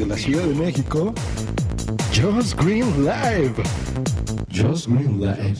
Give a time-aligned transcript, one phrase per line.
[0.00, 1.14] Desde la Ciudad de México,
[2.14, 3.54] Joss Green Live.
[4.50, 5.58] Joss Green Live.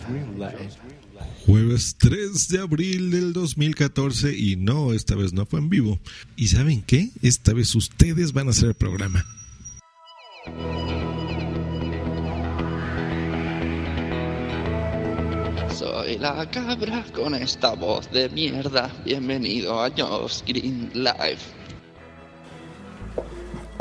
[1.45, 5.99] Jueves 3 de abril del 2014 y no, esta vez no fue en vivo.
[6.37, 7.11] ¿Y saben qué?
[7.21, 9.25] Esta vez ustedes van a hacer el programa.
[15.75, 18.91] Soy la cabra con esta voz de mierda.
[19.05, 21.60] Bienvenido a Joss Green Live.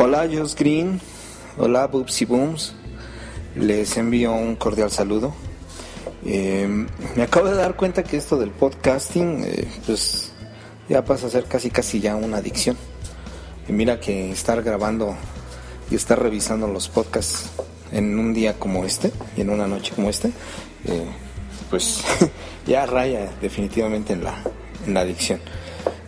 [0.02, 1.02] Hola, Joss Green.
[1.58, 2.74] Hola, Boopsy Booms.
[3.58, 5.34] Les envío un cordial saludo.
[6.26, 10.32] Eh, me acabo de dar cuenta que esto del podcasting, eh, pues
[10.88, 12.78] ya pasa a ser casi casi ya una adicción.
[13.68, 15.18] Y mira que estar grabando
[15.92, 17.50] y estar revisando los podcasts
[17.92, 20.30] en un día como este y en una noche como este,
[20.86, 21.10] eh,
[21.70, 22.06] pues
[22.66, 24.42] ya raya definitivamente en la,
[24.88, 25.42] en la adicción.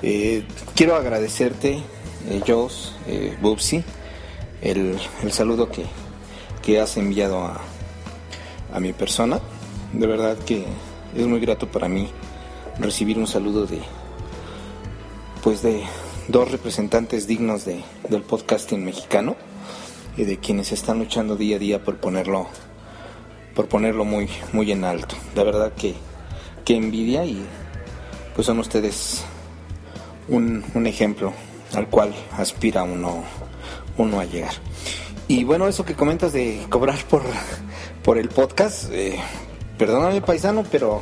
[0.01, 0.45] Eh,
[0.75, 1.83] quiero agradecerte,
[2.29, 3.83] eh, Joss, eh, Bubsy,
[4.61, 5.85] el, el saludo que,
[6.61, 7.61] que has enviado a,
[8.73, 9.39] a mi persona.
[9.93, 10.65] De verdad que
[11.15, 12.09] es muy grato para mí
[12.79, 13.79] recibir un saludo de
[15.43, 15.83] pues de
[16.27, 19.35] dos representantes dignos de, del podcasting mexicano
[20.15, 22.47] y de quienes están luchando día a día por ponerlo
[23.55, 25.15] por ponerlo muy muy en alto.
[25.35, 25.95] La verdad que,
[26.63, 27.43] que envidia y
[28.35, 29.23] pues son ustedes
[30.29, 31.33] un, un ejemplo
[31.73, 33.23] al cual aspira uno
[33.97, 34.53] uno a llegar.
[35.27, 37.23] Y bueno, eso que comentas de cobrar por,
[38.03, 39.19] por el podcast, eh,
[39.77, 41.01] perdóname paisano, pero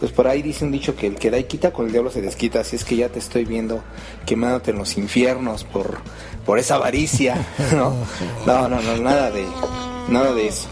[0.00, 2.10] pues por ahí dice un dicho que el que da y quita con el diablo
[2.10, 3.82] se desquita, así es que ya te estoy viendo
[4.24, 5.98] quemándote en los infiernos por,
[6.46, 7.94] por esa avaricia, ¿no?
[8.46, 9.44] No, no, no, nada de,
[10.08, 10.68] nada de eso.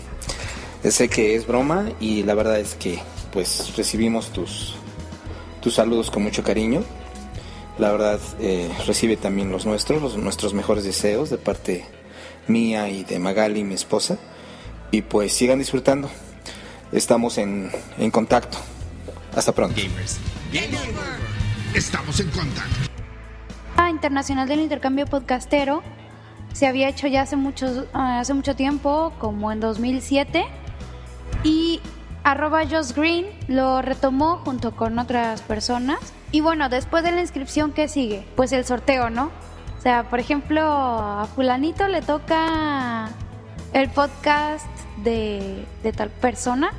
[0.89, 3.01] Sé que es broma y la verdad es que
[3.33, 4.77] pues recibimos tus,
[5.61, 6.85] tus saludos con mucho cariño.
[7.79, 11.85] La verdad eh, recibe también los nuestros, los, nuestros mejores deseos de parte
[12.49, 14.19] mía y de Magali, mi esposa.
[14.91, 16.11] Y pues sigan disfrutando.
[16.93, 18.59] Estamos en, en contacto.
[19.35, 19.81] Hasta pronto.
[21.75, 22.87] Estamos en contacto.
[23.91, 25.83] Internacional del Intercambio Podcastero
[26.57, 30.47] se había hecho ya hace, muchos, ah, hace mucho tiempo, como en 2007,
[31.45, 31.83] y
[32.27, 36.13] arroba Joss Green lo retomó junto con otras personas.
[36.33, 38.27] Y bueno, después de la inscripción, ¿qué sigue?
[38.35, 39.31] Pues el sorteo, ¿no?
[39.79, 43.11] O sea, por ejemplo, a fulanito le toca
[43.73, 44.67] el podcast
[45.05, 46.73] de, de tal persona.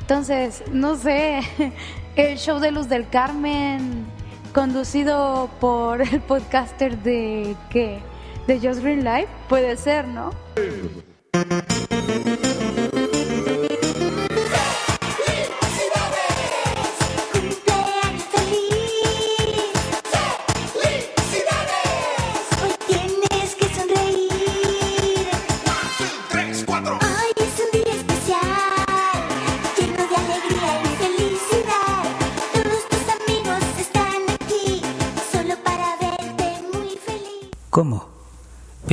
[0.00, 1.40] Entonces, no sé,
[2.16, 4.04] el show de Luz del Carmen,
[4.52, 8.00] conducido por el podcaster de qué?
[8.48, 10.32] De Just Green Life, puede ser, ¿no?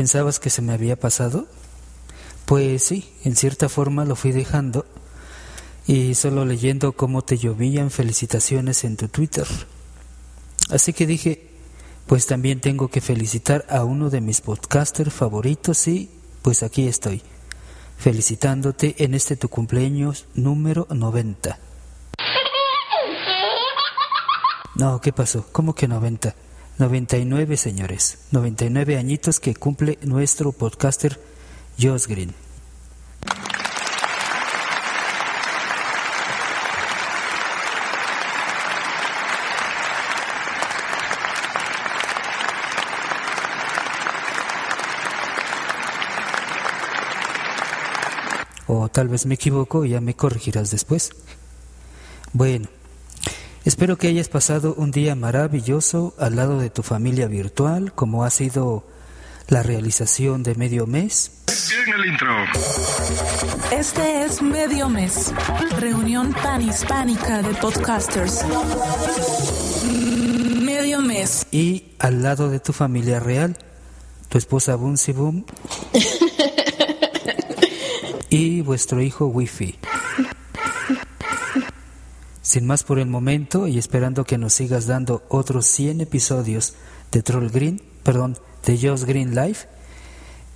[0.08, 1.48] ¿Pensabas que se me había pasado?
[2.46, 4.86] Pues sí, en cierta forma lo fui dejando
[5.86, 9.46] y solo leyendo cómo te llovían felicitaciones en tu Twitter.
[10.70, 11.50] Así que dije,
[12.06, 16.10] pues también tengo que felicitar a uno de mis podcasters favoritos y
[16.42, 17.22] pues aquí estoy,
[17.98, 21.60] felicitándote en este tu cumpleaños número 90.
[24.76, 25.48] No, ¿qué pasó?
[25.52, 26.34] ¿Cómo que 90?
[26.78, 28.20] 99, señores.
[28.32, 31.20] 99 añitos que cumple nuestro podcaster
[31.82, 32.34] Josh Green.
[48.68, 51.12] O tal vez me equivoco y ya me corregirás después.
[52.34, 52.68] Bueno,
[53.68, 58.30] espero que hayas pasado un día maravilloso al lado de tu familia virtual, como ha
[58.30, 58.86] sido
[59.50, 61.44] la realización de medio mes.
[61.86, 62.34] En el intro.
[63.72, 65.34] Este es Medio Mes,
[65.80, 68.46] reunión panhispánica de podcasters.
[70.62, 71.46] Medio mes.
[71.52, 73.58] Y al lado de tu familia real,
[74.30, 74.96] tu esposa Boom
[78.30, 79.78] y vuestro hijo Wifi.
[82.48, 86.76] Sin más por el momento y esperando que nos sigas dando otros 100 episodios
[87.12, 89.68] de Troll Green, perdón, de Josh Green Life,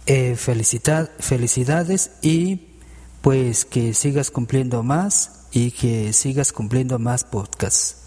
[0.05, 2.77] eh, felicidades y
[3.19, 7.97] pues que sigas cumpliendo más y que sigas cumpliendo más podcasts.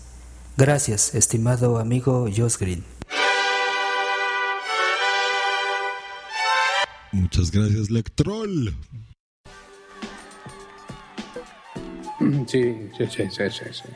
[0.56, 2.84] Gracias, estimado amigo Josh Green.
[7.12, 8.74] Muchas gracias, Lectrol.
[12.46, 13.88] Sí, sí, sí, sí, sí, sí.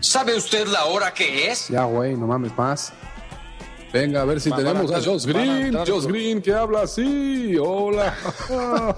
[0.00, 1.68] ¿Sabe usted la hora que es?
[1.68, 2.92] Ya, güey, no mames más.
[3.92, 5.66] Venga, a ver si van a tenemos a entrar- Josh a Green.
[5.66, 7.56] entrar- Josh Green que habla así.
[7.56, 8.12] Hola.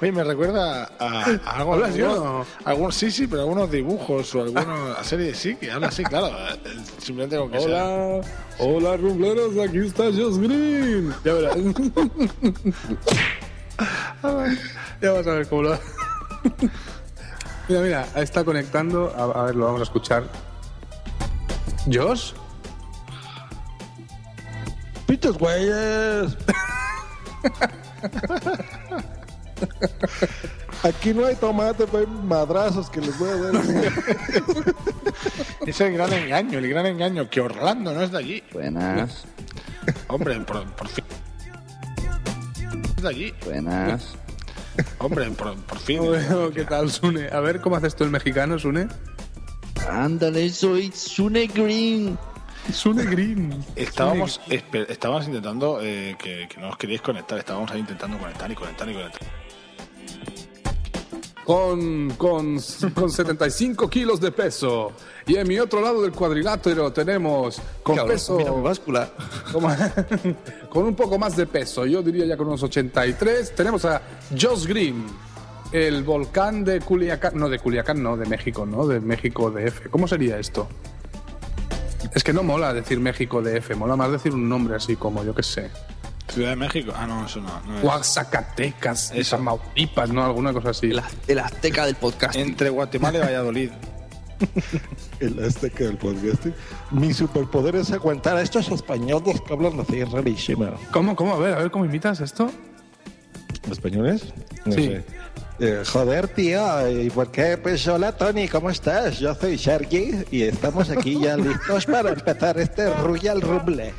[0.00, 1.72] Oye, me recuerda a, a algo.
[1.74, 2.12] ¿Hablas yo?
[2.12, 6.30] algunos- algunos- sí, sí, pero algunos dibujos o alguna serie sí, que habla así, claro.
[6.98, 7.84] Simplemente con que sea.
[7.84, 8.20] Hola.
[8.60, 9.58] Hola, rumbleros.
[9.58, 11.12] Aquí está Josh Green.
[11.24, 11.56] Ya verás.
[15.02, 15.78] ya vas a ver cómo lo.
[17.68, 19.12] Mira, mira, está conectando.
[19.16, 20.24] A, a ver, lo vamos a escuchar.
[21.92, 22.32] ¿Josh?
[25.06, 26.36] ¡Pitos, güeyes!
[30.82, 33.54] Aquí no hay tomate, pero hay madrazos que les voy a dar.
[35.62, 38.42] Ese es el gran engaño, el gran engaño, que Orlando no es de allí.
[38.52, 39.24] Buenas,
[40.08, 41.04] Hombre, por, por fin.
[42.96, 43.34] Es de allí.
[43.44, 44.14] buenas.
[44.98, 45.98] Hombre, por, por fin.
[45.98, 47.28] Bueno, ¿Qué tal, Sune?
[47.28, 48.88] A ver, ¿cómo haces tú el mexicano, Sune?
[49.88, 52.18] Ándale, soy Sune Green.
[52.72, 53.64] Sune Green.
[53.76, 54.40] Estábamos
[55.26, 57.38] intentando eh, que, que no os queríais conectar.
[57.38, 59.43] Estábamos ahí intentando conectar y conectar y conectar.
[61.44, 62.58] Con, con,
[62.94, 64.92] con 75 kilos de peso.
[65.26, 68.36] Y en mi otro lado del cuadrilátero tenemos con Cabrón, peso.
[68.36, 69.10] mira mi báscula.
[69.52, 69.68] como-
[70.70, 73.54] con un poco más de peso, yo diría ya con unos 83.
[73.54, 74.00] Tenemos a
[74.38, 75.04] Josh Green,
[75.72, 77.36] el volcán de Culiacán.
[77.36, 78.86] No, de Culiacán, no, de México, ¿no?
[78.86, 79.88] De México DF.
[79.90, 80.66] ¿Cómo sería esto?
[82.14, 85.34] Es que no mola decir México DF, mola más decir un nombre así como, yo
[85.34, 85.70] qué sé.
[86.34, 86.92] Ciudad de México.
[86.96, 87.60] Ah, no, eso no.
[87.66, 87.84] no es.
[87.84, 89.36] Oaxacatecas, Eso.
[89.36, 90.24] Tamaulipas, ¿no?
[90.24, 90.90] Alguna cosa así.
[91.28, 92.36] El azteca del podcast.
[92.36, 93.70] Entre Guatemala y Valladolid.
[95.20, 96.46] El azteca del podcast.
[96.90, 100.74] Mi superpoder es aguantar a estos españoles que hablan así rarísimo.
[100.92, 101.34] ¿Cómo, cómo?
[101.34, 102.50] A ver, a ver, ¿cómo imitas esto?
[103.70, 104.34] ¿Españoles?
[104.66, 104.86] No Sí.
[104.88, 105.04] sé.
[105.60, 107.56] Eh, joder, tío, ¿y por qué?
[107.56, 109.20] Pues hola, Tony, ¿cómo estás?
[109.20, 113.94] Yo soy Sergi y estamos aquí ya listos para empezar este Royal Rumble.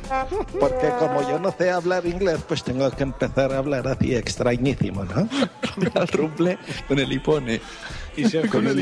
[0.60, 5.04] Porque como yo no sé hablar inglés, pues tengo que empezar a hablar así extrañísimo,
[5.04, 5.26] ¿no?
[5.94, 7.60] Al rumble con el hipone.
[8.18, 8.80] Y Sergio, Con el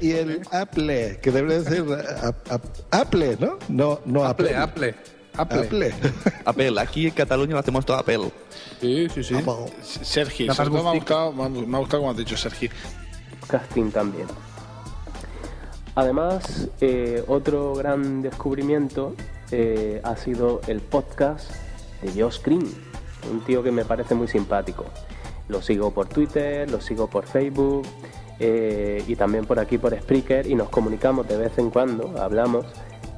[0.00, 1.30] y el Apple, que
[1.64, 1.84] ser
[2.22, 3.58] ap- ap- Apple, ¿no?
[3.68, 4.88] No, no Apple, Apple.
[4.90, 5.17] Apple.
[5.38, 5.60] Apple.
[5.60, 5.92] Apple.
[6.44, 8.30] Apple, aquí en Cataluña lo hacemos todo Apple.
[8.80, 9.34] Sí, sí, sí.
[9.82, 12.68] Sergi, me ha gustado, me ha- me ha gustado como has dicho, Sergi.
[13.48, 14.26] casting también.
[15.94, 19.14] Además, eh, otro gran descubrimiento
[19.50, 21.50] eh, ha sido el podcast
[22.02, 22.66] de Josh Green,
[23.32, 24.84] un tío que me parece muy simpático.
[25.48, 27.84] Lo sigo por Twitter, lo sigo por Facebook
[28.38, 32.66] eh, y también por aquí por Spreaker y nos comunicamos de vez en cuando, hablamos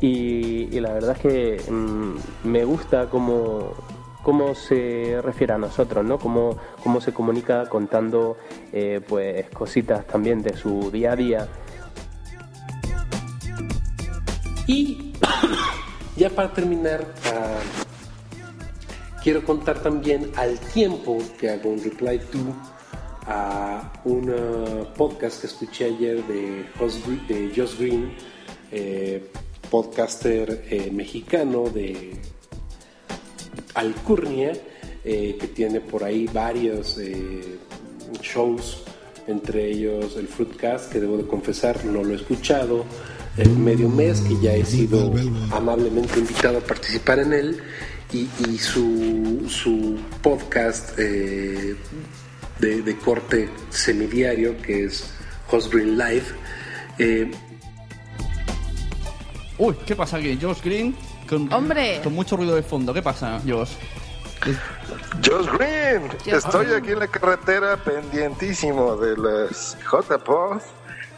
[0.01, 3.75] y, la verdad es que mm, me gusta cómo,
[4.23, 6.19] cómo se refiere a nosotros, ¿no?
[6.19, 8.39] Cómo, cómo se comunica contando
[8.73, 11.49] eh, pues cositas también de su día a día.
[14.67, 15.13] Y
[16.17, 17.59] ya para terminar, ah,
[19.23, 22.39] quiero contar también al tiempo que hago un reply to
[23.27, 26.65] a un ah, podcast que escuché ayer de
[27.55, 28.15] Josh Green,
[28.73, 29.31] eh,
[29.71, 32.13] podcaster eh, mexicano de
[33.75, 34.53] Alcurnia,
[35.05, 37.59] eh, que tiene por ahí varios eh,
[38.21, 38.83] shows,
[39.27, 42.85] entre ellos el Fruitcast, que debo de confesar no lo he escuchado,
[43.37, 45.13] el medio mes, que ya he sido
[45.53, 47.59] amablemente invitado a participar en él,
[48.13, 51.77] y, su, su podcast de,
[52.59, 55.05] de corte semidiario, que es
[55.49, 57.41] Host Green Live.
[59.61, 60.39] Uy, ¿qué pasa aquí?
[60.41, 60.97] Josh Green
[61.29, 62.01] con, Hombre.
[62.03, 62.95] con mucho ruido de fondo.
[62.95, 63.73] ¿Qué pasa, Josh?
[65.23, 66.83] Josh Green, Josh estoy Green.
[66.83, 70.67] aquí en la carretera pendientísimo de las J-Post.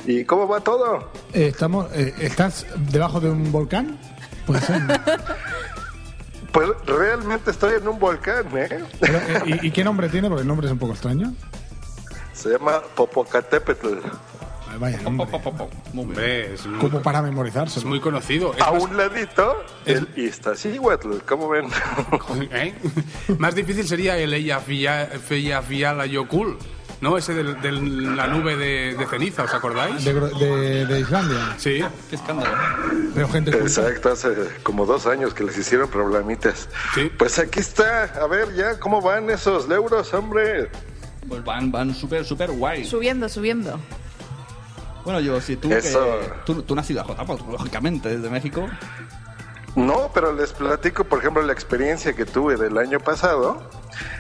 [0.06, 1.08] ¿Y cómo va todo?
[1.32, 3.96] Eh, estamos, eh, ¿Estás debajo de un volcán?
[4.46, 4.60] Puede.
[6.52, 8.84] Pues realmente estoy en un volcán, ¿eh?
[9.00, 10.28] Pero, eh, ¿y, y qué nombre tiene?
[10.28, 11.32] Porque el nombre es un poco extraño.
[12.34, 14.00] Se llama Popocatépetl.
[14.78, 15.26] Vaya nombre.
[15.96, 17.78] Hombre, es, Como para memorizarse.
[17.78, 18.54] es muy conocido.
[18.60, 21.18] A un ladito, el Iztaccíhuatl.
[21.26, 21.66] ¿Cómo ven?
[22.52, 22.74] ¿eh?
[23.38, 25.08] más difícil sería el Ella Fia-
[25.62, 26.58] Fiala Yokul,
[27.00, 27.16] ¿no?
[27.18, 30.04] Ese de la nube de, de ceniza, ¿os acordáis?
[30.04, 31.54] De, de- de Islandia.
[31.58, 31.82] Sí.
[32.10, 32.54] Qué escándalo.
[33.14, 34.28] Pero gente Exacto, hace
[34.62, 36.68] como dos años que les hicieron problemitas.
[37.18, 38.04] Pues aquí está.
[38.04, 40.70] A ver ya, ¿cómo van esos euros, hombre?
[41.28, 42.84] Pues van, van súper, súper guay.
[42.84, 43.78] Subiendo, subiendo.
[45.04, 46.20] Bueno, yo, si tú, Eso.
[46.20, 48.68] que, tú, tú ido a J, pues, lógicamente, desde México.
[49.74, 53.62] No, pero les platico, por ejemplo, la experiencia que tuve del año pasado,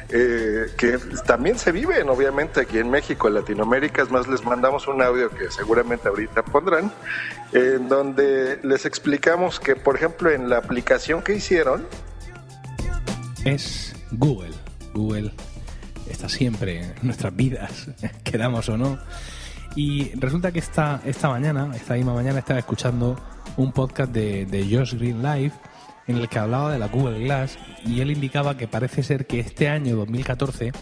[0.08, 4.02] eh, que también se viven, obviamente, aquí en México, en Latinoamérica.
[4.02, 6.90] Es más, les mandamos un audio que seguramente ahorita pondrán,
[7.52, 11.86] en donde les explicamos que, por ejemplo, en la aplicación que hicieron,
[13.44, 14.54] es Google.
[14.94, 15.34] Google
[16.08, 17.88] está siempre en nuestras vidas,
[18.24, 18.98] queramos o no.
[19.74, 23.18] Y resulta que esta, esta mañana, esta misma mañana, estaba escuchando
[23.56, 25.52] un podcast de, Josh Green Live
[26.06, 29.40] en el que hablaba de la Google Glass y él indicaba que parece ser que
[29.40, 30.72] este año 2014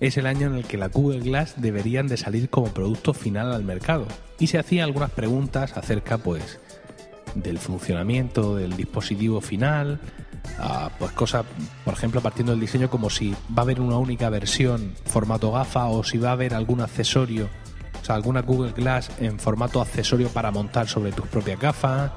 [0.00, 3.52] es el año en el que la Google Glass deberían de salir como producto final
[3.52, 4.06] al mercado.
[4.38, 6.60] Y se hacía algunas preguntas acerca pues
[7.34, 10.00] del funcionamiento del dispositivo final,
[10.58, 11.44] a, pues cosas,
[11.84, 15.86] por ejemplo, partiendo del diseño como si va a haber una única versión formato gafa
[15.86, 17.48] o si va a haber algún accesorio,
[18.10, 22.12] alguna Google Glass en formato accesorio para montar sobre tus propias gafas,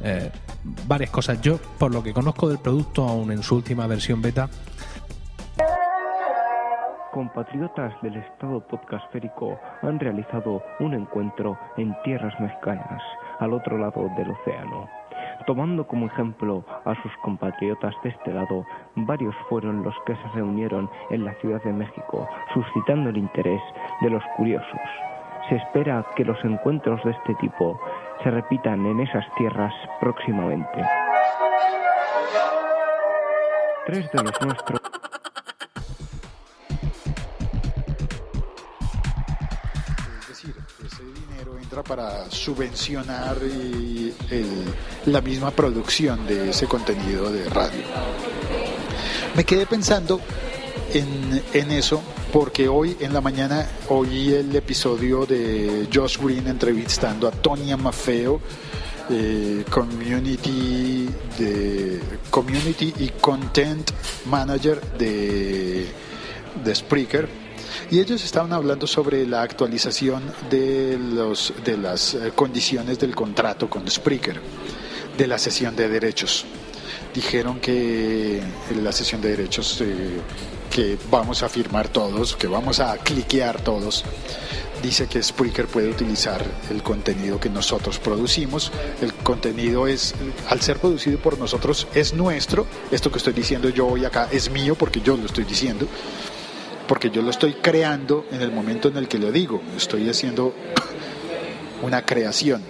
[0.00, 0.30] eh,
[0.86, 1.40] varias cosas.
[1.40, 4.48] Yo, por lo que conozco del producto, aún en su última versión beta,
[7.12, 13.02] Compatriotas del Estado podcastférico han realizado un encuentro en tierras mexicanas,
[13.38, 14.88] al otro lado del océano.
[15.46, 20.88] Tomando como ejemplo a sus compatriotas de este lado, varios fueron los que se reunieron
[21.10, 23.60] en la Ciudad de México, suscitando el interés
[24.02, 24.80] de los curiosos.
[25.48, 27.80] Se espera que los encuentros de este tipo
[28.22, 30.84] se repitan en esas tierras próximamente.
[33.86, 34.81] Tres de los nuestros
[41.94, 43.36] para subvencionar
[45.04, 47.82] la misma producción de ese contenido de radio.
[49.36, 50.18] Me quedé pensando
[50.94, 52.00] en, eso
[52.32, 58.40] porque hoy en la mañana oí el episodio de Josh Green entrevistando a Tonya Maffeo,
[59.10, 61.10] eh, community,
[62.30, 63.90] community y content
[64.24, 65.88] manager de,
[66.64, 67.41] de Spreaker.
[67.90, 73.68] Y ellos estaban hablando sobre la actualización de, los, de las eh, condiciones del contrato
[73.68, 74.40] con Spreaker,
[75.16, 76.44] de la sesión de derechos.
[77.14, 80.20] Dijeron que en la sesión de derechos eh,
[80.70, 84.04] que vamos a firmar todos, que vamos a cliquear todos,
[84.82, 88.72] dice que Spreaker puede utilizar el contenido que nosotros producimos.
[89.02, 90.14] El contenido es,
[90.48, 92.66] al ser producido por nosotros, es nuestro.
[92.90, 95.86] Esto que estoy diciendo yo hoy acá es mío porque yo lo estoy diciendo
[96.86, 100.54] porque yo lo estoy creando en el momento en el que lo digo, estoy haciendo
[101.82, 102.62] una creación.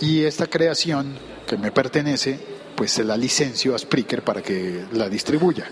[0.00, 2.38] Y esta creación que me pertenece,
[2.74, 5.68] pues se la licencio a Spreaker para que la distribuya.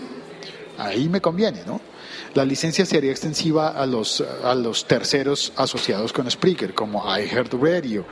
[0.77, 1.81] Ahí me conviene, ¿no?
[2.33, 8.05] La licencia sería extensiva a los, a los terceros asociados con Spreaker, como iHeartRadio.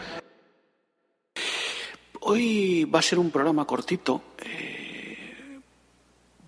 [2.22, 5.60] Hoy va a ser un programa cortito, eh,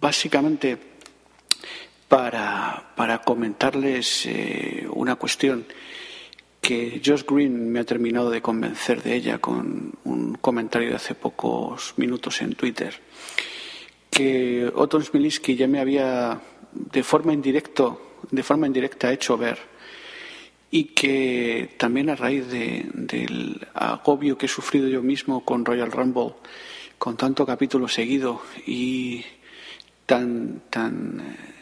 [0.01, 0.77] básicamente
[2.10, 2.50] para,
[3.36, 5.64] comentarles eh, una cuestión
[6.60, 11.16] que Josh Green me ha terminado de convencer de ella con un comentario de hace
[11.16, 12.94] pocos minutos en Twitter,
[14.10, 16.40] que Otto Smilinski ya me había
[16.74, 19.58] de forma indirecto, de forma indirecta hecho ver
[20.70, 25.92] y que también a raíz de- del agobio que he sufrido yo mismo con Royal
[25.92, 26.34] Rumble,
[26.98, 29.24] con tanto capítulo seguido y
[30.06, 31.61] tan tan eh,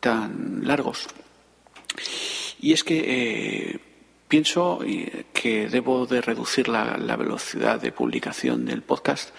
[0.00, 1.06] tan largos.
[2.60, 3.80] Y es que eh,
[4.28, 9.34] pienso eh, que debo de reducir la, la velocidad de publicación del podcast,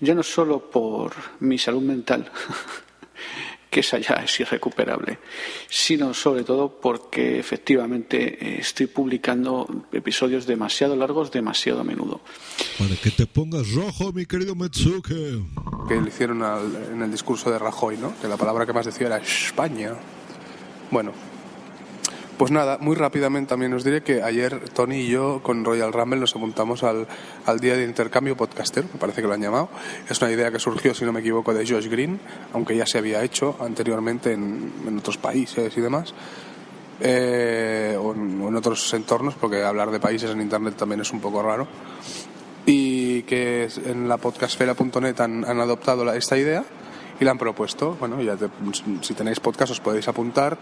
[0.00, 2.30] ya no solo por mi salud mental,
[3.70, 5.18] que esa ya es irrecuperable,
[5.68, 12.20] sino sobre todo porque efectivamente eh, estoy publicando episodios demasiado largos, demasiado a menudo.
[12.78, 15.40] Para que te pongas rojo, mi querido Metsuke.
[15.88, 18.12] que le hicieron al- en el discurso de Rajoy, ¿no?
[18.20, 19.92] Que la palabra que más decía era España.
[20.90, 21.12] Bueno,
[22.40, 26.20] pues nada, muy rápidamente también os diré que ayer Tony y yo con Royal Rumble
[26.20, 27.06] nos apuntamos al,
[27.44, 29.68] al día de intercambio podcastero, me parece que lo han llamado.
[30.08, 32.18] Es una idea que surgió, si no me equivoco, de Josh Green,
[32.54, 36.14] aunque ya se había hecho anteriormente en, en otros países y demás.
[37.00, 41.42] eh, o, en, otros entornos, porque hablar de países en Internet también es un poco
[41.42, 41.68] raro.
[42.66, 46.64] Y que en la podcastfera.net han, han adoptado la- esta idea
[47.20, 47.96] y la han propuesto.
[48.00, 48.48] Bueno, ya te-
[49.02, 50.56] si tenéis podcast os podéis apuntar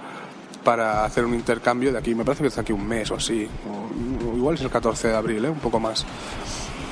[0.69, 3.15] para hacer un intercambio de aquí, me parece que es de aquí un mes o
[3.15, 3.49] así,
[4.31, 5.49] o igual es el 14 de abril, ¿eh?
[5.49, 6.05] un poco más.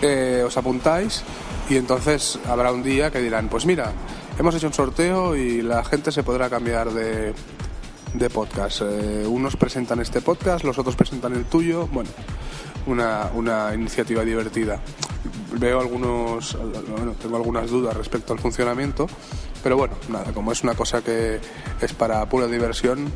[0.00, 1.22] Eh, os apuntáis
[1.68, 3.92] y entonces habrá un día que dirán, pues mira,
[4.38, 7.34] hemos hecho un sorteo y la gente se podrá cambiar de,
[8.14, 8.80] de podcast.
[8.80, 11.86] Eh, unos presentan este podcast, los otros presentan el tuyo.
[11.88, 12.08] Bueno,
[12.86, 14.80] una, una iniciativa divertida.
[15.52, 16.56] Veo algunos,
[16.96, 19.06] bueno, tengo algunas dudas respecto al funcionamiento,
[19.62, 21.40] pero bueno, nada, como es una cosa que
[21.82, 23.12] es para pura diversión,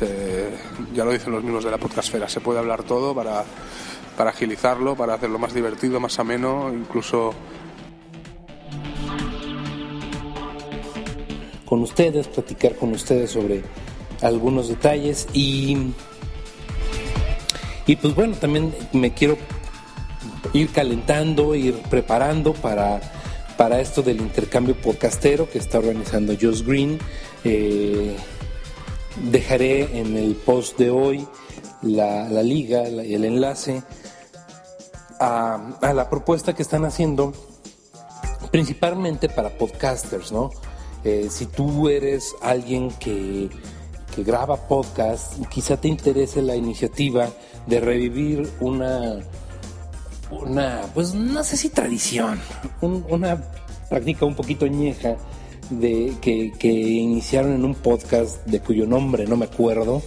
[0.00, 3.44] ya lo dicen los mismos de la podcastfera, se puede hablar todo para,
[4.16, 7.34] para agilizarlo, para hacerlo más divertido, más ameno, incluso
[11.64, 13.62] con ustedes, platicar con ustedes sobre
[14.20, 15.92] algunos detalles y
[17.86, 19.36] y pues bueno, también me quiero
[20.52, 23.00] ir calentando, ir preparando para,
[23.58, 26.98] para esto del intercambio podcastero que está organizando Josh Green.
[27.44, 28.16] Eh,
[29.16, 31.26] dejaré en el post de hoy
[31.82, 33.82] la, la liga, la- el enlace
[35.20, 37.32] a, la propuesta que están haciendo
[38.50, 40.50] principalmente para podcasters, ¿no?
[41.04, 43.50] Eh, si tú eres alguien que,
[44.14, 47.28] que graba podcast, quizá te interese la iniciativa
[47.66, 49.18] de revivir una,
[50.30, 52.40] una pues no sé si tradición,
[52.80, 53.42] un- una
[53.88, 55.16] práctica un poquito ñeja
[55.80, 60.02] de, que, que iniciaron en un podcast de cuyo nombre no me acuerdo.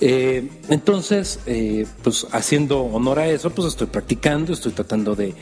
[0.00, 5.34] Eh, entonces, eh, pues haciendo honor a eso, pues estoy practicando, estoy tratando de,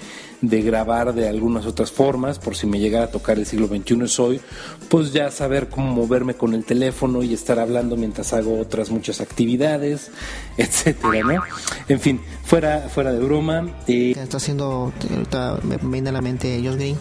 [0.42, 4.20] grabar de algunas otras formas, por si me llegara a tocar el siglo XXI es
[4.20, 4.40] hoy,
[4.88, 9.20] pues ya saber cómo moverme con el teléfono y estar hablando mientras hago otras muchas
[9.20, 10.10] actividades,
[10.58, 11.42] etcétera, ¿no?
[11.88, 13.68] En fin, fuera, fuera de broma.
[13.88, 16.96] eh, Está haciendo, ahorita me viene a la mente Josh Green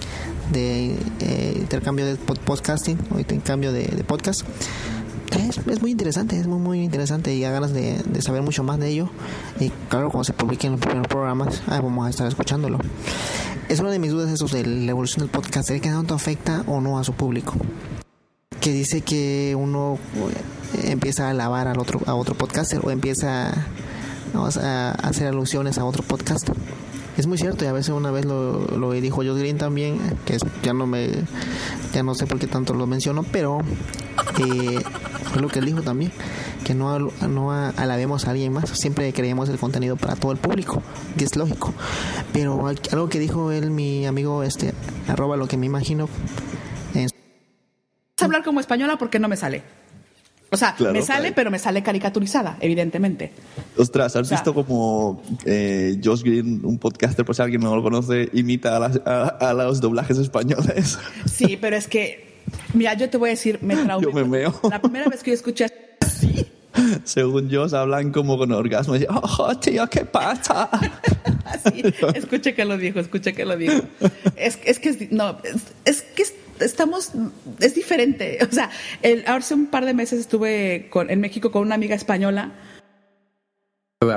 [0.52, 4.44] de eh, intercambio de pod- podcasting o intercambio de, de podcast.
[5.32, 8.64] Es, es muy interesante, es muy muy interesante y da ganas de, de saber mucho
[8.64, 9.10] más de ello.
[9.60, 12.80] Y claro, cuando se publiquen los primeros programas, vamos a estar escuchándolo.
[13.70, 16.82] Es una de mis dudas esos de la evolución del podcast, ¿qué tanto afecta o
[16.82, 17.54] no a su público?
[18.60, 19.98] Que dice que uno
[20.84, 23.52] eh, empieza a alabar al otro, a otro podcaster o empieza
[24.34, 26.50] vamos a hacer alusiones a otro podcast.
[27.18, 30.36] Es muy cierto y a veces una vez lo, lo dijo Josh Green también, que
[30.36, 31.10] es- ya no me
[31.94, 33.60] ya no sé por qué tanto lo menciono, pero
[34.40, 34.82] eh,
[35.32, 36.12] fue lo que él dijo también,
[36.64, 40.82] que no, no alabemos a alguien más, siempre creemos el contenido para todo el público,
[41.18, 41.74] que es lógico.
[42.34, 44.74] Pero al- algo que dijo él, mi amigo, este,
[45.08, 46.10] arroba lo que me imagino,
[46.94, 47.08] en
[48.20, 49.64] hablar como española porque no me sale.
[50.54, 51.36] O sea, Claro, me sale, claro.
[51.36, 53.32] pero me sale caricaturizada, evidentemente.
[53.78, 57.74] Ostras, ¿has O sea- visto como eh, Josh Green, un podcaster, por si alguien no
[57.74, 61.00] lo conoce, imita a, las- a- a los doblajes españoles?
[61.26, 62.31] Sí, pero es que,
[62.74, 64.06] mira, yo te voy a decir, me traumé.
[64.08, 64.60] Yo me meo.
[64.70, 65.68] La primera vez que yo escuché
[67.04, 68.96] Según Josh, hablan como con orgasmo.
[68.96, 70.70] Y, oh, tío, ¿qué pasa?
[71.46, 71.84] así,
[72.16, 73.82] escuche que lo dijo, escuche que lo dijo.
[74.36, 77.12] Es, es que, es, no, es, es que es- estamos,
[77.60, 78.40] es diferente.
[78.50, 78.70] O sea,
[79.02, 82.52] el, hace un par de meses estuve con, en México con una amiga española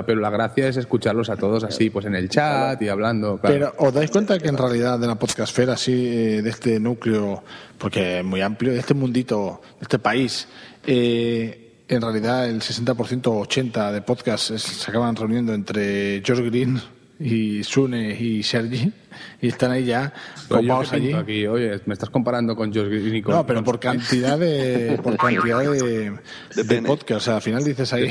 [0.07, 3.37] Pero la gracia es escucharlos a todos así, pues en el chat y hablando.
[3.39, 3.55] claro.
[3.55, 7.45] Pero os dais cuenta que en realidad de la podcastfera, así, eh, de este núcleo,
[7.77, 10.49] porque es muy amplio, de este mundito, de este país,
[10.87, 16.81] eh, en realidad el 60% o 80% de podcasts se acaban reuniendo entre George Green
[17.21, 18.91] y Sune y Sergi
[19.43, 20.15] y están ahí ya
[20.49, 21.13] copados allí.
[21.13, 24.39] aquí, oye, me estás comparando con George Green y con- No, pero con- por cantidad
[24.39, 26.13] de, por cantidad de,
[26.65, 27.19] de podcast.
[27.19, 28.11] O sea, al final dices ahí.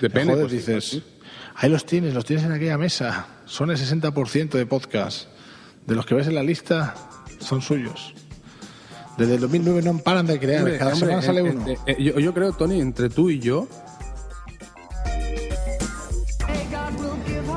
[0.00, 1.02] De- de pene, joder, pues, dices.
[1.54, 3.26] Ahí los tienes, los tienes en aquella mesa.
[3.46, 5.28] Son el 60% de podcast.
[5.86, 6.94] De los que ves en la lista,
[7.38, 8.12] son suyos.
[9.16, 10.60] Desde el 2009 no paran de crear.
[10.62, 11.66] Hombre, Cada hombre, semana sale eh, uno.
[11.68, 13.66] eh, eh, yo, yo creo, Tony, entre tú y yo,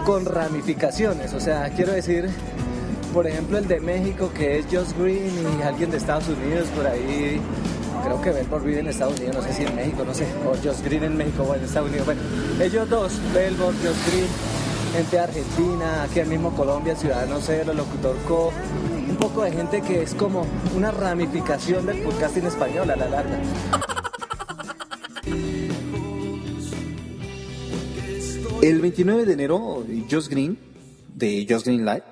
[0.05, 1.33] con ramificaciones.
[1.33, 2.29] O sea, quiero decir,
[3.13, 6.87] por ejemplo, el de México, que es Josh Green, y alguien de Estados Unidos por
[6.87, 7.39] ahí.
[8.03, 10.25] Creo que Belmore vive en Estados Unidos, no sé si en México, no sé.
[10.45, 12.05] O Josh Green en México o en Estados Unidos.
[12.05, 12.21] Bueno,
[12.61, 14.27] ellos dos, Belmore, Josh Green,
[14.93, 18.51] gente de Argentina, aquí en mismo Colombia, Ciudadano Cero, Locutor Co.
[19.09, 23.39] Un poco de gente que es como una ramificación del podcasting español a la larga.
[28.61, 30.57] El 29 de enero, Josh Green,
[31.15, 32.03] de Josh Green Live,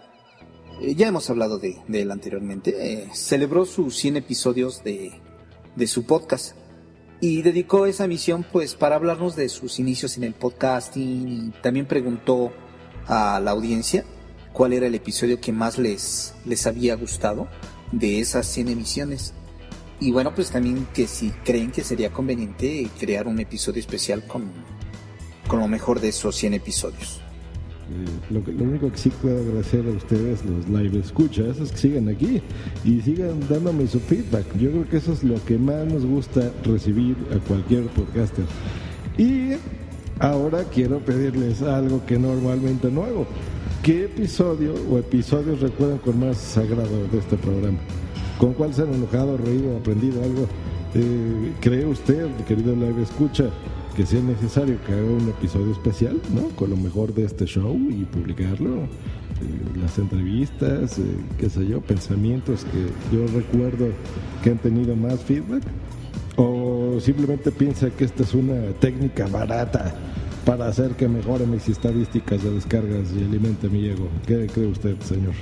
[0.81, 5.11] eh, ya hemos hablado de, de él anteriormente, eh, celebró sus 100 episodios de,
[5.77, 6.55] de su podcast.
[7.19, 11.87] y dedicó esa emisión pues para hablarnos de sus inicios en el podcasting y también
[11.87, 12.51] preguntó
[13.07, 14.05] a la audiencia
[14.53, 17.47] cuál era el episodio que más les, les había gustado
[17.91, 19.33] de esas 100 emisiones.
[19.99, 24.51] Y bueno, pues también que si creen que sería conveniente crear un episodio especial con,
[25.47, 27.21] con lo mejor de esos 100 episodios.
[27.89, 31.71] Eh, lo, que- lo único que sí puedo agradecer a ustedes, los live escuchas, es
[31.71, 32.41] que sigan aquí
[32.83, 34.45] y sigan dándome su feedback.
[34.59, 38.43] Yo creo que eso es lo que más nos gusta recibir a cualquier podcaster.
[39.17, 39.53] Y
[40.19, 43.25] ahora quiero pedirles algo que normalmente no hago.
[43.83, 47.77] ¿Qué episodio o episodios recuerdan con más sagrado de este programa?
[48.37, 50.45] ¿Con cuál se han enojado, reído, aprendido algo?
[50.93, 53.45] Eh, ¿Cree usted, querido live escucha,
[53.97, 56.49] que sea necesario que haga un episodio especial, ¿no?
[56.49, 58.83] Con lo mejor de este show y publicarlo.
[58.83, 61.03] Eh, las entrevistas, eh,
[61.39, 63.87] qué sé yo, pensamientos que yo recuerdo
[64.43, 65.63] que han tenido más feedback.
[66.35, 69.95] O simplemente piensa que esta es una técnica barata
[70.47, 74.07] para hacer que mejore mis estadísticas de descargas y alimente mi ego.
[74.25, 75.33] ¿Qué cree usted, señor?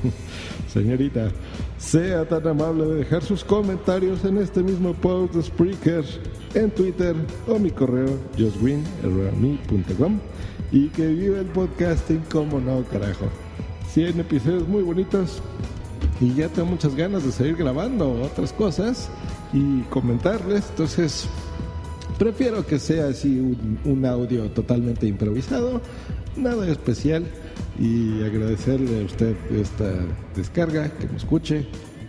[0.72, 1.30] Señorita,
[1.76, 6.04] sea tan amable de dejar sus comentarios en este mismo post de Spreaker,
[6.54, 7.14] en Twitter
[7.46, 10.18] o mi correo justwin.com
[10.72, 13.26] y que viva el podcasting como no, carajo.
[13.92, 15.42] 100 episodios muy bonitos
[16.18, 19.10] y ya tengo muchas ganas de seguir grabando otras cosas
[19.52, 21.28] y comentarles, entonces
[22.20, 25.80] prefiero que sea así un, audio totalmente improvisado,
[26.36, 27.24] nada especial
[27.78, 29.90] y agradecerle a usted esta
[30.36, 31.66] descarga, que me escuche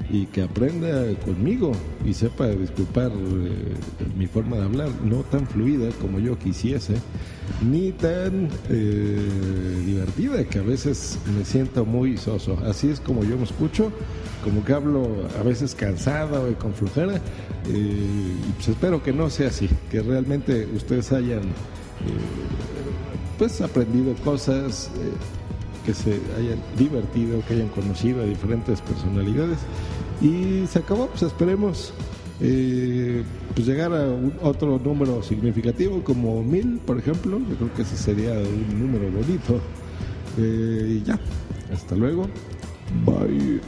[0.09, 1.71] y que aprenda conmigo
[2.05, 3.73] y sepa disculpar eh,
[4.17, 6.95] mi forma de hablar, no tan fluida como yo quisiese,
[7.61, 9.17] ni tan eh,
[9.85, 12.57] divertida que a veces me siento muy soso.
[12.65, 13.93] Así es como yo me escucho,
[14.43, 15.07] como que hablo
[15.39, 17.15] a veces cansado y con flojera.
[17.69, 21.45] eh, pues espero que no sea así, que realmente ustedes hayan eh,
[23.37, 24.91] pues aprendido cosas.
[24.95, 25.11] eh,
[25.85, 29.57] que se hayan divertido, que hayan conocido a diferentes personalidades.
[30.21, 31.91] Y se acabó, pues esperemos
[32.37, 34.05] pues llegar a
[34.41, 37.39] otro número significativo como mil, por ejemplo.
[37.49, 39.59] Yo creo que ese sería un número bonito.
[40.37, 41.19] Y ya,
[41.73, 42.27] hasta luego.
[43.05, 43.59] Bye.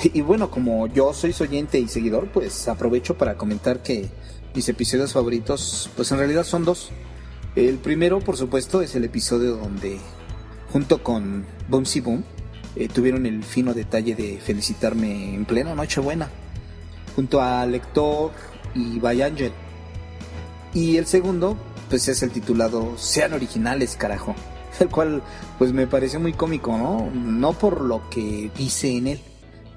[0.14, 4.08] Y bueno, como yo soy su oyente y seguidor, pues aprovecho para comentar que
[4.54, 6.90] mis episodios favoritos, pues en realidad son dos.
[7.56, 9.98] El primero, por supuesto, es el episodio donde,
[10.72, 12.24] junto con Boomsy Boom,
[12.76, 16.30] eh, tuvieron el fino detalle de felicitarme en plena Nochebuena,
[17.16, 18.32] junto a Lector
[18.74, 19.52] y By Angel.
[20.72, 21.56] Y el segundo,
[21.88, 24.36] pues es el titulado Sean originales, carajo.
[24.78, 25.20] El cual,
[25.58, 27.10] pues me pareció muy cómico, ¿no?
[27.12, 29.20] No por lo que dice en él,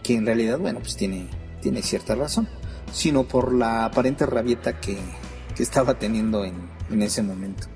[0.04, 1.28] que en realidad, bueno, pues tiene,
[1.62, 2.48] tiene cierta razón,
[2.92, 4.98] sino por la aparente rabieta que,
[5.56, 6.56] que estaba teniendo en,
[6.92, 7.68] en ese momento.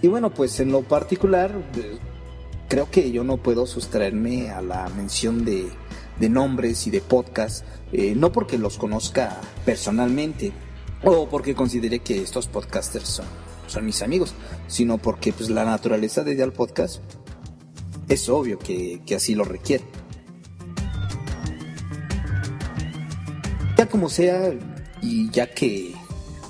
[0.00, 1.98] Y bueno, pues en lo particular, eh,
[2.68, 5.68] creo que yo no puedo sustraerme a la mención de,
[6.28, 10.52] nombres y de podcasts, eh, no porque los conozca personalmente
[11.04, 13.26] o porque considere que estos podcasters son,
[13.66, 14.34] son mis amigos,
[14.66, 17.00] sino porque pues la naturaleza de Ideal Podcast
[18.08, 19.84] es obvio que, que así lo requiere.
[23.78, 24.52] Ya como sea,
[25.00, 25.94] y ya que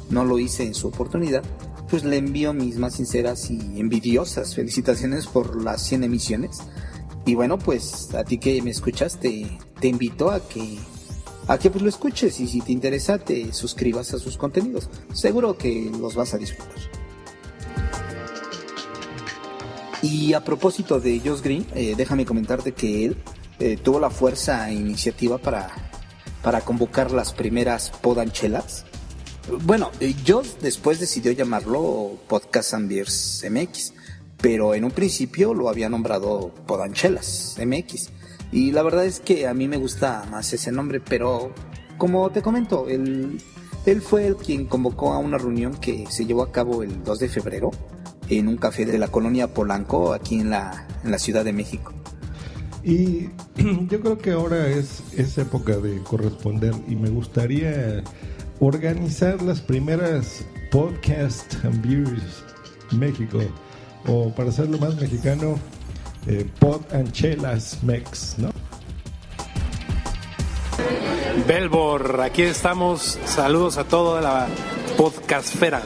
[0.09, 1.43] no lo hice en su oportunidad,
[1.91, 6.61] pues le envío mis más sinceras y envidiosas felicitaciones por las 100 emisiones.
[7.27, 10.79] Y bueno, pues a ti que me escuchas, te, te invito a que,
[11.49, 14.89] a que pues lo escuches y si te interesa, te suscribas a sus contenidos.
[15.13, 16.77] Seguro que los vas a disfrutar.
[20.01, 23.17] Y a propósito de Josh Green, eh, déjame comentarte que él
[23.59, 25.71] eh, tuvo la fuerza e iniciativa para,
[26.49, 28.87] para convocar las primeras podanchelas.
[29.65, 33.93] Bueno, eh, Josh después decidió llamarlo Podcast and Beers MX,
[34.41, 38.09] pero en un principio lo había nombrado Podanchelas MX.
[38.51, 41.53] Y la verdad es que a mí me gusta más ese nombre, pero
[41.99, 43.43] como te comento, él,
[43.85, 47.19] él fue el quien convocó a una reunión que se llevó a cabo el 2
[47.19, 47.73] de febrero
[48.31, 51.93] en un café de la colonia Polanco, aquí en la Ciudad de México.
[52.89, 53.29] Y
[53.91, 58.03] yo creo que ahora es, es época de corresponder y me gustaría
[58.61, 62.43] organizar las primeras podcast and beers
[62.93, 63.41] México
[64.07, 65.59] o para hacerlo más mexicano
[66.27, 68.49] eh, pod and chelas mex, ¿no?
[71.47, 73.19] Belbor, aquí estamos.
[73.27, 74.49] Saludos a toda la
[74.97, 75.83] podcastfera.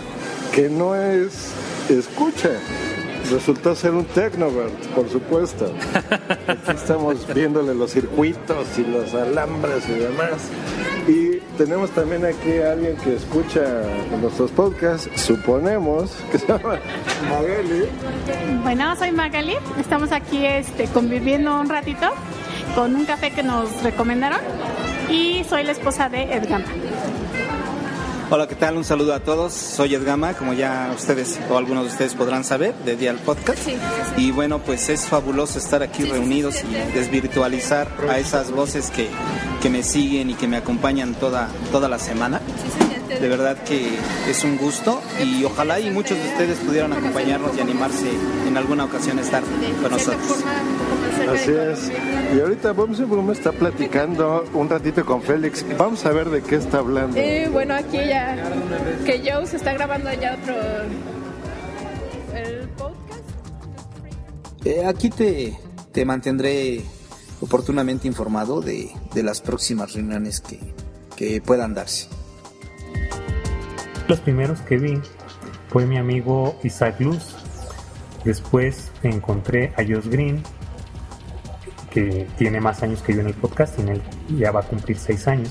[0.54, 1.50] Que no es
[1.88, 2.50] escucha,
[3.32, 5.72] resultó ser un Technobird, por supuesto.
[6.46, 10.50] Aquí estamos viéndole los circuitos y los alambres y demás.
[11.08, 13.82] Y tenemos también aquí a alguien que escucha
[14.20, 16.78] nuestros podcasts, suponemos, que se llama
[17.28, 17.84] Magali.
[18.62, 19.56] Bueno, soy Magali.
[19.78, 22.08] Estamos aquí este, conviviendo un ratito
[22.74, 24.40] con un café que nos recomendaron
[25.10, 26.64] y soy la esposa de Edgama.
[28.34, 28.78] Hola, ¿qué tal?
[28.78, 29.52] Un saludo a todos.
[29.52, 33.68] Soy Edgama, como ya ustedes o algunos de ustedes podrán saber, de Dial Podcast.
[34.16, 39.10] Y bueno, pues es fabuloso estar aquí reunidos y desvirtualizar a esas voces que,
[39.60, 42.40] que me siguen y que me acompañan toda, toda la semana.
[43.06, 47.60] De verdad que es un gusto y ojalá y muchos de ustedes pudieran acompañarnos y
[47.60, 48.10] animarse
[48.48, 49.42] en alguna ocasión a estar
[49.82, 50.38] con nosotros.
[51.28, 51.92] Así es.
[52.34, 55.64] Y ahorita Boom Boom está platicando un ratito con Félix.
[55.78, 57.16] Vamos a ver de qué está hablando.
[57.16, 58.36] Eh, bueno, aquí ya
[59.04, 60.54] que Joe se está grabando ya otro
[62.34, 63.20] el podcast.
[64.64, 65.58] Eh, aquí te,
[65.92, 66.82] te mantendré
[67.40, 70.60] oportunamente informado de, de las próximas reuniones que,
[71.16, 72.08] que puedan darse.
[74.08, 75.00] Los primeros que vi
[75.68, 77.36] fue mi amigo Isaac Luz.
[78.24, 80.42] Después encontré a Josh Green,
[81.92, 84.02] que tiene más años que yo en el podcasting, él
[84.38, 85.50] ya va a cumplir seis años.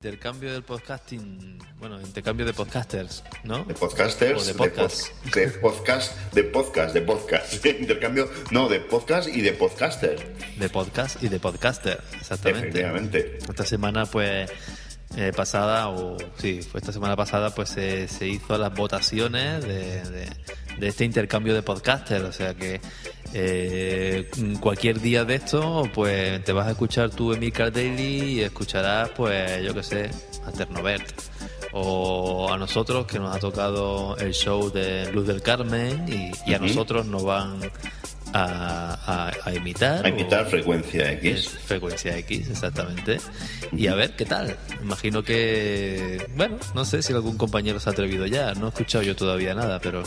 [0.00, 3.64] Intercambio del podcasting, bueno, intercambio de podcasters, ¿no?
[3.64, 5.06] De podcasters, O de de, podcast.
[5.24, 7.66] pod- de podcast, de podcast, de podcast.
[7.80, 10.34] Intercambio, no, de podcast y de podcaster.
[10.58, 12.68] De podcast y de podcaster, exactamente.
[12.68, 13.38] Efectivamente.
[13.48, 14.50] Esta semana, pues,
[15.16, 20.02] eh, pasada, o sí, fue esta semana pasada, pues se, se hizo las votaciones de,
[20.02, 20.30] de-
[20.78, 22.22] de este intercambio de podcaster.
[22.22, 22.80] O sea que
[23.32, 29.10] eh, cualquier día de esto, pues te vas a escuchar tu Emilcar Daily y escucharás,
[29.10, 30.10] pues, yo qué sé,
[30.46, 31.12] a Ternobert.
[31.72, 36.54] O a nosotros, que nos ha tocado el show de Luz del Carmen, y, y
[36.54, 37.58] a nosotros nos van
[38.34, 40.04] a, a- a imitar.
[40.04, 41.50] A imitar o- frecuencia X.
[41.64, 43.18] frecuencia X, exactamente.
[43.72, 44.56] Y a ver qué tal.
[44.82, 46.26] Imagino que.
[46.36, 48.52] Bueno, no sé si algún compañero se ha atrevido ya.
[48.54, 50.02] No he escuchado yo todavía nada, pero.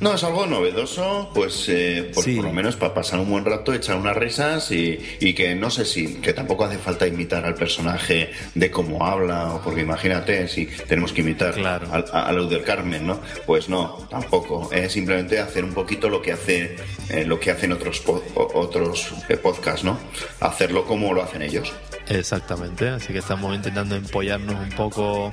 [0.00, 3.74] No, es algo novedoso, pues, eh, pues por lo menos para pasar un buen rato,
[3.74, 7.54] echar unas risas y, y que no sé si, que tampoco hace falta imitar al
[7.54, 12.62] personaje de cómo habla, o porque imagínate si tenemos que imitar al- a, a del
[12.62, 13.20] Carmen, ¿no?
[13.44, 14.70] Pues no, tampoco.
[14.72, 16.76] Es simplemente hacer un poquito lo que hace,
[17.10, 18.02] eh, lo que hacen otros
[18.34, 19.98] otros eh, podcasts, ¿no?
[20.40, 21.72] Hacerlo como lo hacen ellos.
[22.08, 22.88] Exactamente.
[22.88, 25.32] Así que estamos intentando empollarnos un poco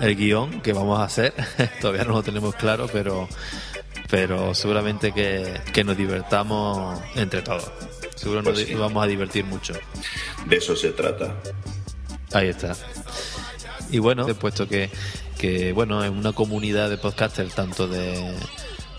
[0.00, 1.34] el guion que vamos a hacer.
[1.80, 3.28] todavía no lo tenemos claro, pero.
[4.10, 7.70] Pero seguramente que, que nos divertamos entre todos.
[8.16, 8.72] Seguro nos, Pues sí.
[8.72, 9.72] nos vamos a divertir mucho.
[10.46, 11.34] De eso se trata.
[12.32, 12.74] Ahí está.
[13.92, 14.90] Y bueno, puesto que,
[15.38, 18.34] que bueno, en una comunidad de podcasters, tanto de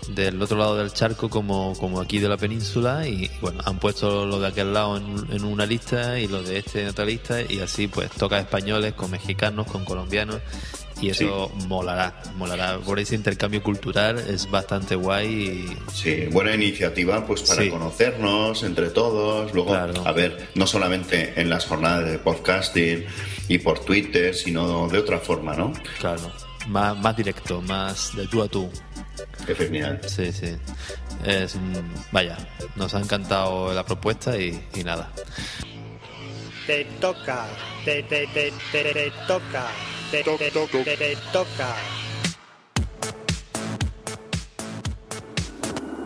[0.08, 4.26] del otro lado del charco como, como aquí de la península y bueno, han puesto
[4.26, 7.40] lo de aquel lado en, en una lista y lo de este en otra lista
[7.40, 10.38] y así pues toca españoles con mexicanos, con colombianos
[11.00, 12.78] y eso molará, molará.
[12.78, 17.70] Por ese intercambio cultural es bastante guay y Sí, buena iniciativa pues para Sí.
[17.70, 19.52] conocernos entre todos.
[19.52, 23.04] Luego, a ver, no solamente en las jornadas de podcasting
[23.48, 25.72] y por Twitter, sino de otra forma, ¿no?
[25.98, 26.30] Claro,
[26.68, 28.70] más, más directo, más de tú a tú.
[29.46, 30.08] Efectivamente.
[30.08, 30.56] Sí, sí.
[31.24, 31.56] Es,
[32.10, 32.36] vaya,
[32.76, 35.10] nos ha encantado la propuesta y, y nada.
[36.66, 37.46] Te toca,
[37.84, 39.66] te, te, te, te, te toca,
[40.10, 41.74] te, te, te, te, te toca.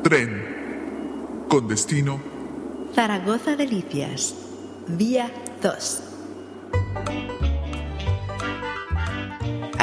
[0.02, 1.44] Tren.
[1.48, 2.22] Con destino.
[2.94, 4.34] Zaragoza Delicias.
[4.86, 5.30] Día
[5.62, 6.05] 2.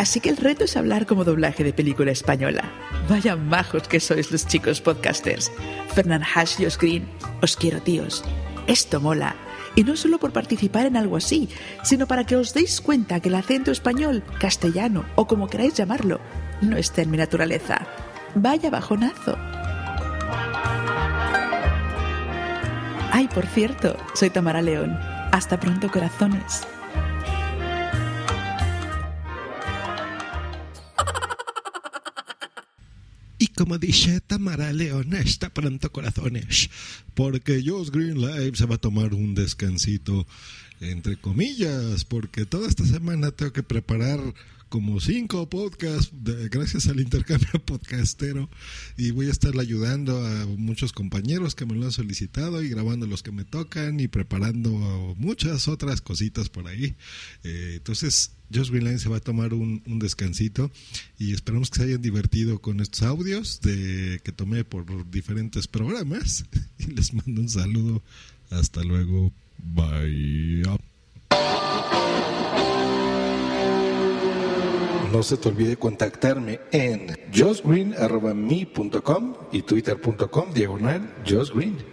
[0.03, 2.69] Así que el reto es hablar como doblaje de película española.
[3.07, 5.49] Vaya majos que sois los chicos podcasters.
[5.95, 7.07] Fernand Hash y Green,
[7.41, 8.21] os quiero tíos.
[8.67, 9.33] Esto mola.
[9.75, 11.47] Y no solo por participar en algo así,
[11.83, 16.19] sino para que os deis cuenta que el acento español, castellano o como queráis llamarlo,
[16.59, 17.87] no está en mi naturaleza.
[18.35, 19.37] Vaya bajonazo.
[23.09, 24.99] Ay, por cierto, soy Tamara León.
[25.31, 26.67] Hasta pronto, corazones.
[33.55, 36.69] Como dice Tamara León, está pronto corazones,
[37.13, 40.25] porque Josh Green Live se va a tomar un descansito,
[40.81, 44.19] entre comillas, porque toda esta semana tengo que preparar
[44.69, 48.49] como cinco podcasts de- gracias al intercambio podcastero
[48.97, 53.05] y voy a estarle ayudando a muchos compañeros que me lo han solicitado y grabando
[53.05, 54.71] los que me tocan y preparando
[55.15, 56.95] muchas otras cositas por ahí.
[57.43, 60.71] Eh, entonces Josh Greenline se va a tomar un, un, descansito
[61.17, 66.45] y esperamos que se hayan divertido con estos audios de que tomé por diferentes programas.
[66.79, 68.03] Y les mando un saludo.
[68.49, 69.31] Hasta luego.
[69.57, 70.63] Bye.
[75.13, 81.92] No se te olvide contactarme en josgreen.me.com y twitter.com diagonal josgreen.